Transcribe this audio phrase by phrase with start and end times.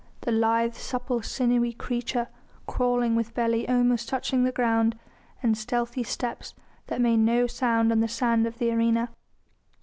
[0.21, 2.27] the lithe supple sinewy creature
[2.65, 4.97] crawling with belly almost touching the ground
[5.43, 6.55] and stealthy steps
[6.87, 9.09] that made no sound on the sand of the arena.